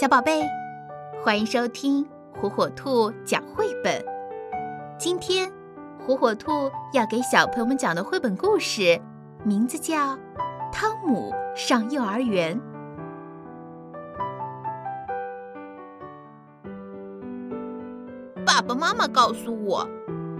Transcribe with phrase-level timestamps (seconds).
[0.00, 0.48] 小宝贝，
[1.24, 4.00] 欢迎收听火火兔讲绘本。
[4.96, 5.50] 今天，
[5.98, 9.00] 火火兔要给小朋友们讲的绘本故事，
[9.42, 10.14] 名字叫
[10.72, 12.56] 《汤姆上幼儿园》。
[18.46, 19.84] 爸爸妈妈告诉我，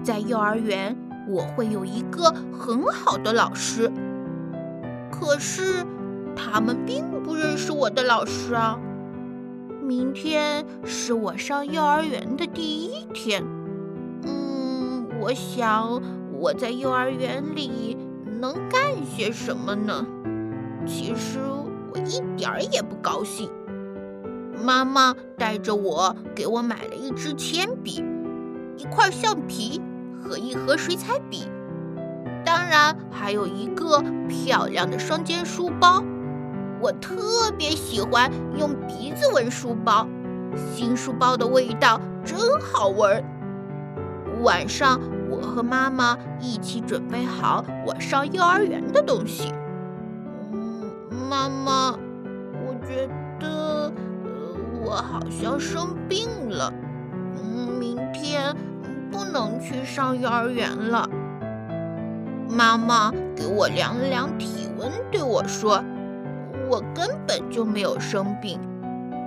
[0.05, 0.97] 在幼儿园
[1.27, 3.91] 我会有一个很好的老师。
[5.11, 5.85] 可是，
[6.37, 8.79] 他们并不认识我的老师啊。
[9.89, 13.43] 明天是我上幼儿园的第一天，
[14.23, 17.97] 嗯，我想我在幼儿园里
[18.39, 20.07] 能干些什么呢？
[20.87, 21.39] 其实
[21.91, 23.51] 我一点儿也不高兴。
[24.63, 28.05] 妈妈带着我给我买了一支铅笔、
[28.77, 29.81] 一块橡皮
[30.23, 31.49] 和一盒水彩笔，
[32.45, 36.05] 当然还有一个漂亮的双肩书包。
[36.81, 40.07] 我特别喜欢用鼻子闻书包，
[40.75, 43.25] 新书包的味道真好闻。
[44.43, 49.53] 晚上，我和妈妈一起准备好我上幼儿园的东西。
[50.53, 50.89] 嗯，
[51.29, 51.99] 妈妈，
[52.65, 53.09] 我觉
[53.41, 53.93] 得
[54.85, 56.73] 我好像生病了，
[57.37, 58.55] 嗯，明天
[59.11, 61.09] 不能去上幼儿园了。
[62.49, 65.83] 妈妈给我量了量体温，对我说。
[66.69, 68.61] 我根本就没有生病，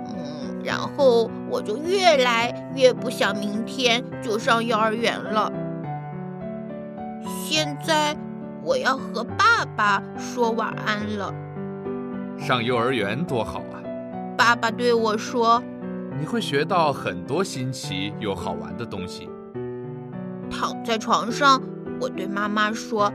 [0.06, 5.52] 嗯，然后我就越来越不想明天就上幼儿园了。
[7.24, 8.16] 现在
[8.62, 11.34] 我要和爸爸说晚安了。
[12.38, 13.82] 上幼儿园多好啊！
[14.36, 15.62] 爸爸对我说
[16.18, 19.28] ：“你会学到很多新奇又好玩的东西。”
[20.50, 21.60] 躺在床上，
[22.00, 23.12] 我对妈妈说：“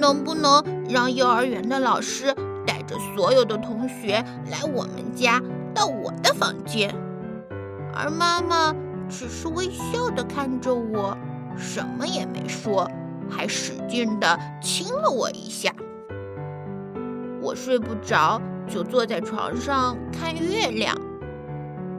[0.00, 2.34] 能不能让幼儿园的老师？”
[2.86, 5.42] 带着所有的同学来我们家，
[5.74, 6.94] 到我的房间，
[7.92, 8.72] 而妈妈
[9.08, 11.16] 只是微笑的看着我，
[11.56, 12.88] 什么也没说，
[13.28, 15.72] 还使劲的亲了我一下。
[17.42, 20.96] 我睡不着，就坐在床上看月亮。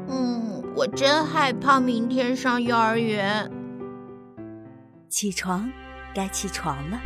[0.07, 3.51] 嗯，我真害怕明天上幼儿园。
[5.09, 5.69] 起床，
[6.15, 6.99] 该起床了。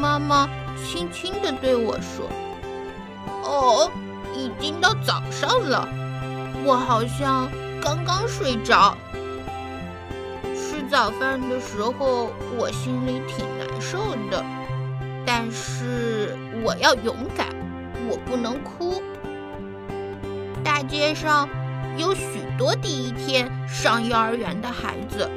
[0.00, 2.26] 妈妈轻轻地对我说。
[3.48, 3.90] 哦，
[4.34, 5.88] 已经到早上了，
[6.66, 7.48] 我好像
[7.82, 8.94] 刚刚睡着。
[10.54, 14.44] 吃早饭的时候，我心里挺难受的，
[15.24, 17.46] 但是我要勇敢，
[18.06, 19.02] 我不能哭。
[20.62, 21.48] 大街上
[21.96, 25.28] 有许多第一天上幼儿园的孩子，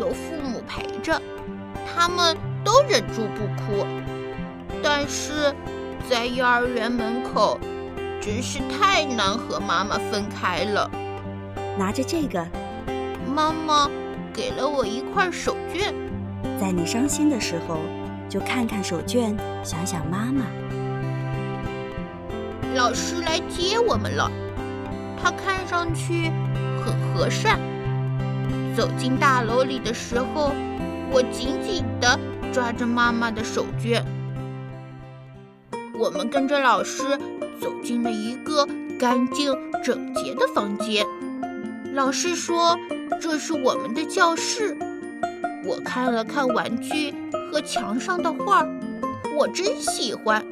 [0.00, 1.20] 有父母陪着，
[1.94, 2.34] 他们
[2.64, 3.86] 都忍住不哭，
[4.82, 5.54] 但是。
[6.08, 7.58] 在幼儿园门口，
[8.20, 10.90] 真是太难和妈妈分开了。
[11.78, 12.46] 拿着这个，
[13.34, 13.88] 妈妈
[14.32, 15.92] 给了我一块手绢。
[16.60, 17.78] 在你伤心的时候，
[18.28, 20.44] 就看看手绢，想想妈妈。
[22.74, 24.30] 老师来接我们了，
[25.22, 26.30] 他看上去
[26.84, 27.58] 很和善。
[28.74, 30.52] 走进大楼里的时候，
[31.10, 32.18] 我紧紧地
[32.52, 34.02] 抓着妈妈的手绢。
[35.94, 37.02] 我们跟着老师
[37.60, 38.66] 走进了一个
[38.98, 41.06] 干净整洁的房间。
[41.92, 42.78] 老师说
[43.20, 44.76] ：“这是我们的教室。”
[45.64, 47.14] 我看了看玩具
[47.50, 48.68] 和墙上的画儿，
[49.36, 50.44] 我真喜欢。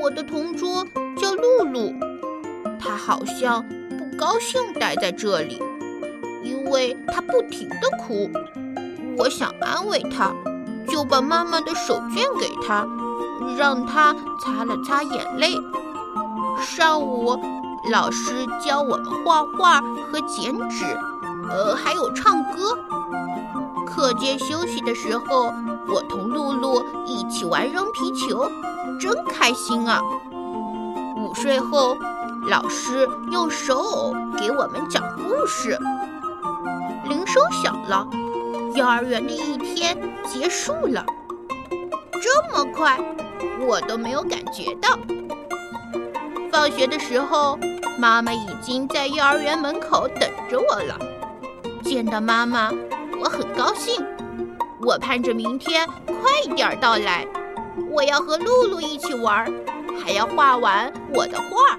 [0.00, 0.86] 我的同桌
[1.16, 1.94] 叫露露，
[2.78, 3.64] 她好像
[3.96, 5.62] 不高兴待在这里，
[6.42, 8.30] 因为她不停地哭。
[9.16, 10.34] 我想安慰她，
[10.88, 12.86] 就把妈妈的手绢给她。
[13.54, 15.54] 让他擦了擦眼泪。
[16.60, 17.38] 上午，
[17.90, 20.84] 老师教我们画画和剪纸，
[21.48, 22.78] 呃，还有唱歌。
[23.86, 25.52] 课间休息的时候，
[25.88, 28.50] 我同露露一起玩扔皮球，
[29.00, 30.00] 真开心啊！
[31.16, 31.96] 午睡后，
[32.48, 35.78] 老师用手偶给我们讲故事。
[37.08, 38.06] 铃声响了，
[38.74, 41.04] 幼儿园的一天结束了。
[42.10, 42.98] 这么快！
[43.66, 44.98] 我都没有感觉到。
[46.50, 47.58] 放学的时候，
[47.98, 50.98] 妈妈已经在幼儿园门口等着我了。
[51.82, 52.70] 见到妈妈，
[53.20, 54.04] 我很高兴。
[54.80, 57.26] 我盼着明天快点到来。
[57.90, 59.52] 我要和露露一起玩，
[60.02, 61.76] 还要画完我的画。